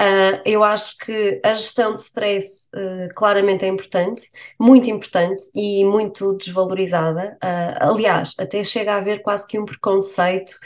[0.00, 4.22] Uh, eu acho que a gestão de stress uh, claramente é importante,
[4.58, 7.38] muito importante e muito desvalorizada.
[7.42, 10.56] Uh, aliás, até chega a haver quase que um preconceito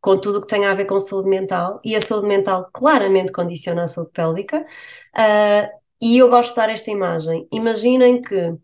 [0.00, 3.30] com tudo o que tem a ver com saúde mental, e a saúde mental claramente
[3.32, 4.66] condiciona a saúde pélvica.
[6.00, 7.46] e eu gosto de dar esta imagem.
[7.52, 8.56] Imaginem que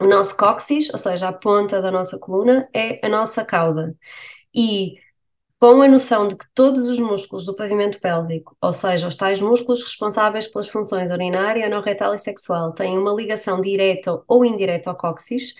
[0.00, 3.94] o nosso cóccix, ou seja, a ponta da nossa coluna, é a nossa cauda.
[4.54, 4.96] E
[5.58, 9.40] com a noção de que todos os músculos do pavimento pélvico, ou seja, os tais
[9.40, 14.96] músculos responsáveis pelas funções urinária, anorretal e sexual, têm uma ligação direta ou indireta ao
[14.96, 15.54] cóccix,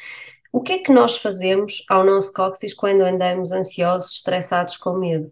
[0.52, 5.30] o que é que nós fazemos ao nosso cóccix quando andamos ansiosos, estressados, com medo?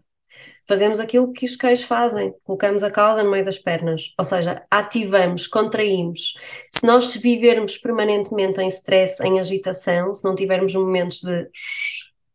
[0.66, 4.64] Fazemos aquilo que os cães fazem, colocamos a cauda no meio das pernas, ou seja,
[4.70, 6.35] ativamos, contraímos.
[6.70, 11.48] Se nós vivermos permanentemente em stress, em agitação, se não tivermos momentos de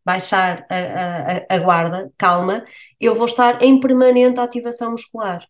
[0.05, 2.65] baixar a, a, a guarda, calma,
[2.99, 5.45] eu vou estar em permanente ativação muscular.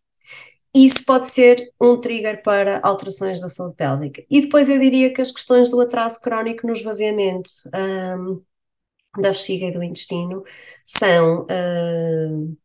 [0.73, 4.23] Isso pode ser um trigger para alterações da saúde pélvica.
[4.29, 8.43] E depois eu diria que as questões do atraso crónico no esvaziamento um,
[9.19, 10.43] da bexiga e do intestino
[10.85, 12.57] são uh,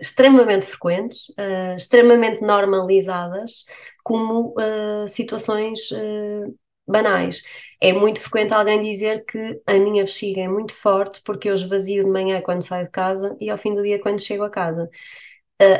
[0.00, 3.64] extremamente frequentes, uh, extremamente normalizadas
[4.02, 7.42] como uh, situações uh, banais.
[7.80, 12.04] É muito frequente alguém dizer que a minha bexiga é muito forte porque eu esvazio
[12.04, 14.88] de manhã quando saio de casa e ao fim do dia quando chego a casa.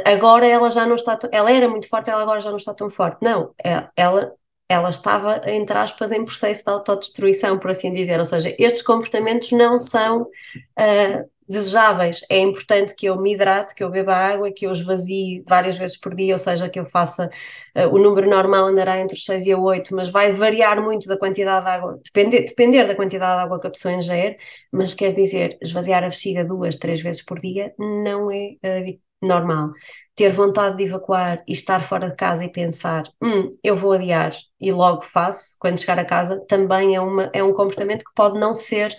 [0.04, 2.90] agora ela já não está, ela era muito forte, ela agora já não está tão
[2.90, 3.18] forte.
[3.22, 4.32] Não, é, ela
[4.72, 8.18] ela estava, entre aspas, em processo de autodestruição, por assim dizer.
[8.18, 12.20] Ou seja, estes comportamentos não são uh, desejáveis.
[12.30, 15.98] É importante que eu me hidrate, que eu beba água, que eu esvazie várias vezes
[15.98, 17.30] por dia, ou seja, que eu faça
[17.76, 21.16] uh, o número normal andará entre os 6 e 8, mas vai variar muito da
[21.18, 24.36] quantidade de água, depender, depender da quantidade de água que a pessoa ingere,
[24.72, 29.70] mas quer dizer, esvaziar a bexiga duas, três vezes por dia não é uh, normal.
[30.14, 34.32] Ter vontade de evacuar e estar fora de casa e pensar, hum, eu vou adiar
[34.60, 38.38] e logo faço, quando chegar a casa, também é, uma, é um comportamento que pode
[38.38, 38.94] não ser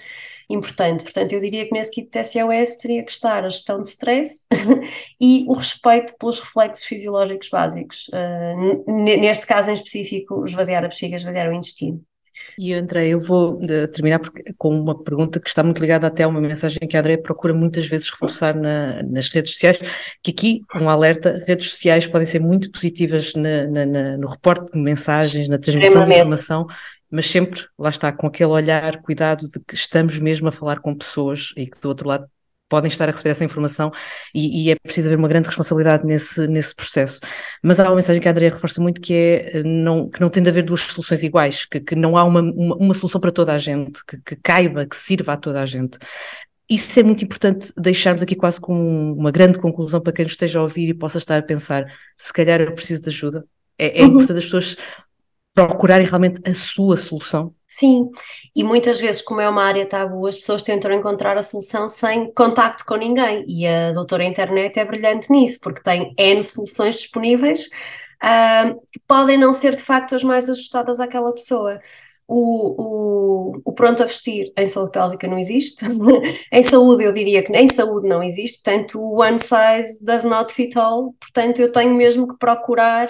[0.53, 1.03] importante.
[1.03, 4.45] Portanto, eu diria que nesse kit de SOS teria que estar a gestão de stress
[5.19, 8.09] e o respeito pelos reflexos fisiológicos básicos.
[8.09, 12.03] Uh, neste caso em específico, esvaziar a bexiga, esvaziar o intestino.
[12.57, 14.19] E André, eu vou eh, terminar
[14.57, 17.53] com uma pergunta que está muito ligada até a uma mensagem que a André procura
[17.53, 19.79] muitas vezes reforçar na, nas redes sociais,
[20.21, 24.79] que aqui, um alerta, redes sociais podem ser muito positivas na, na, no reporte de
[24.79, 26.67] mensagens, na transmissão de informação,
[27.13, 30.95] mas sempre, lá está, com aquele olhar, cuidado de que estamos mesmo a falar com
[30.95, 32.27] pessoas e que do outro lado
[32.67, 33.91] podem estar a receber essa informação
[34.33, 37.19] e, e, é preciso haver uma grande responsabilidade nesse, nesse processo.
[37.61, 40.41] Mas há uma mensagem que a Andrea reforça muito que é não, que não tem
[40.41, 43.53] de haver duas soluções iguais, que, que não há uma, uma, uma, solução para toda
[43.53, 45.99] a gente, que, que caiba, que sirva a toda a gente.
[46.67, 50.57] Isso é muito importante deixarmos aqui quase como uma grande conclusão para quem nos esteja
[50.57, 51.85] a ouvir e possa estar a pensar,
[52.17, 53.45] se calhar eu preciso de ajuda.
[53.77, 54.13] É, é uhum.
[54.13, 54.77] importante as pessoas
[55.53, 57.53] procurarem realmente a sua solução?
[57.67, 58.09] Sim,
[58.55, 62.31] e muitas vezes, como é uma área tabu, as pessoas tentam encontrar a solução sem
[62.33, 63.45] contacto com ninguém.
[63.47, 67.69] E a doutora internet é brilhante nisso, porque tem N soluções disponíveis
[68.23, 71.79] uh, que podem não ser de facto as mais ajustadas àquela pessoa.
[72.27, 75.85] O, o, o, pronto a vestir em saúde pélvica não existe.
[76.51, 78.61] em saúde, eu diria que em saúde não existe.
[78.63, 81.13] Portanto, o one size does not fit all.
[81.19, 83.07] Portanto, eu tenho mesmo que procurar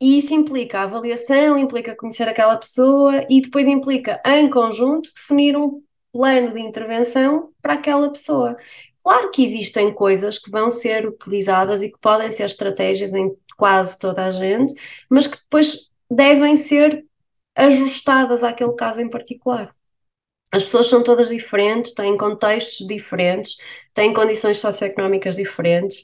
[0.00, 5.82] e isso implica avaliação, implica conhecer aquela pessoa e depois implica, em conjunto, definir um
[6.12, 8.56] plano de intervenção para aquela pessoa.
[9.02, 13.98] Claro que existem coisas que vão ser utilizadas e que podem ser estratégias em quase
[13.98, 14.74] toda a gente,
[15.08, 17.04] mas que depois devem ser
[17.56, 19.74] ajustadas àquele caso em particular.
[20.52, 23.58] As pessoas são todas diferentes, têm contextos diferentes,
[23.92, 26.02] têm condições socioeconómicas diferentes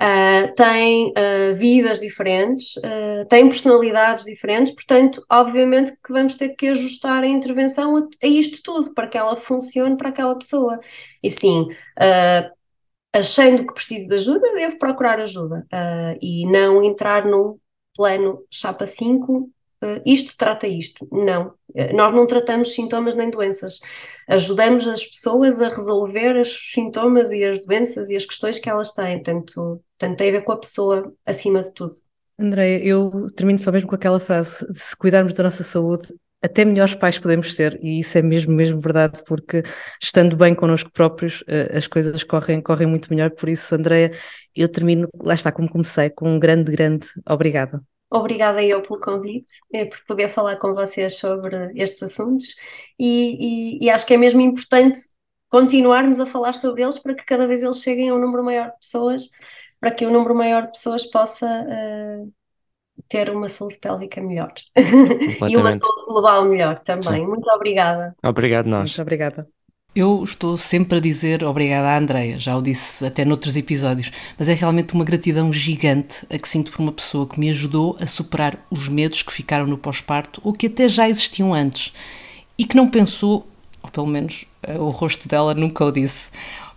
[0.00, 6.68] uh, têm uh, vidas diferentes, uh, têm personalidades diferentes, portanto, obviamente que vamos ter que
[6.68, 10.78] ajustar a intervenção a, a isto tudo para que ela funcione para aquela pessoa.
[11.22, 11.68] E sim,
[13.12, 15.66] achando que preciso de ajuda, devo procurar ajuda
[16.20, 17.58] e não entrar no
[17.96, 19.50] plano chapa 5 uh,
[20.04, 21.06] isto trata isto.
[21.10, 23.80] Não, uh, nós não tratamos sintomas nem doenças.
[24.28, 28.92] Ajudamos as pessoas a resolver os sintomas e as doenças e as questões que elas
[28.92, 29.22] têm.
[29.22, 31.94] Portanto, portanto tem a ver com a pessoa acima de tudo.
[32.38, 36.08] Andréia, eu termino só mesmo com aquela frase: se cuidarmos da nossa saúde,
[36.42, 39.62] até melhores pais podemos ser, e isso é mesmo, mesmo verdade, porque
[40.02, 43.30] estando bem connosco próprios, eh, as coisas correm, correm muito melhor.
[43.30, 44.12] Por isso, Andréia,
[44.54, 47.82] eu termino, lá está, como comecei, com um grande, grande obrigada.
[48.10, 52.54] Obrigada eu pelo convite, é, por poder falar com vocês sobre estes assuntos
[52.98, 55.00] e, e, e, acho que é mesmo importante
[55.48, 58.70] continuarmos a falar sobre eles para que cada vez eles cheguem a um número maior
[58.70, 59.30] de pessoas,
[59.80, 62.32] para que o um número maior de pessoas possa uh,
[63.08, 64.52] ter uma saúde pélvica melhor
[65.48, 67.22] e uma saúde global melhor também.
[67.22, 67.26] Sim.
[67.26, 68.14] Muito obrigada.
[68.22, 68.90] Obrigado nós.
[68.90, 69.48] Muito obrigada.
[69.96, 74.46] Eu estou sempre a dizer obrigada à Andreia, já o disse até noutros episódios, mas
[74.46, 78.06] é realmente uma gratidão gigante a que sinto por uma pessoa que me ajudou a
[78.06, 81.94] superar os medos que ficaram no pós-parto ou que até já existiam antes
[82.58, 83.48] e que não pensou,
[83.82, 86.30] ou pelo menos eh, o rosto dela nunca o disse,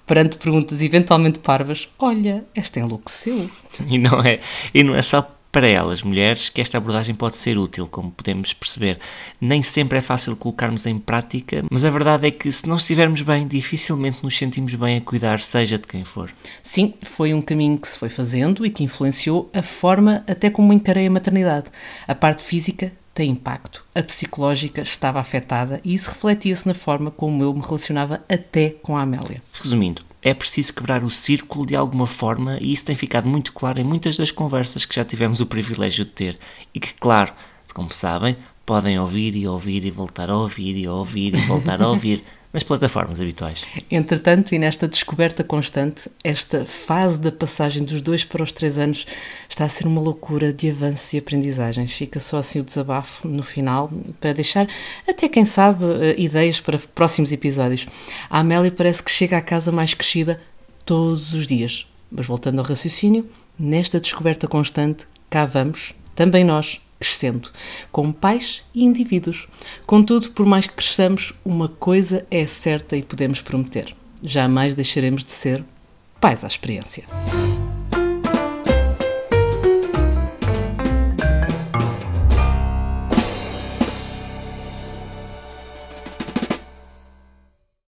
[0.07, 3.49] perante perguntas eventualmente parvas, olha, esta enlouqueceu.
[3.85, 4.39] E não é,
[4.73, 8.53] e não é só para elas, mulheres, que esta abordagem pode ser útil, como podemos
[8.53, 8.99] perceber.
[9.41, 13.21] Nem sempre é fácil colocarmos em prática, mas a verdade é que se não estivermos
[13.21, 16.31] bem, dificilmente nos sentimos bem a cuidar, seja de quem for.
[16.63, 20.73] Sim, foi um caminho que se foi fazendo e que influenciou a forma até como
[20.73, 21.67] encarei a maternidade.
[22.07, 27.43] A parte física tem impacto, a psicológica estava afetada e isso refletia-se na forma como
[27.43, 29.41] eu me relacionava até com a Amélia.
[29.51, 33.79] Resumindo, é preciso quebrar o círculo de alguma forma e isso tem ficado muito claro
[33.79, 36.37] em muitas das conversas que já tivemos o privilégio de ter
[36.73, 37.33] e que, claro,
[37.73, 41.87] como sabem, podem ouvir e ouvir e voltar a ouvir e ouvir e voltar a
[41.87, 43.63] ouvir nas plataformas habituais.
[43.91, 49.05] Entretanto, e nesta descoberta constante, esta fase da passagem dos dois para os três anos
[49.47, 51.93] está a ser uma loucura de avanços e aprendizagens.
[51.93, 54.67] Fica só assim o desabafo no final, para deixar
[55.07, 57.85] até, quem sabe, eh, ideias para próximos episódios.
[58.29, 60.41] A Amélia parece que chega à casa mais crescida
[60.85, 61.85] todos os dias.
[62.11, 67.49] Mas voltando ao raciocínio, nesta descoberta constante, cá vamos, também nós, crescendo,
[67.91, 69.47] como pais e indivíduos.
[69.85, 75.31] Contudo, por mais que cresçamos, uma coisa é certa e podemos prometer: jamais deixaremos de
[75.31, 75.63] ser
[76.19, 77.05] pais à experiência.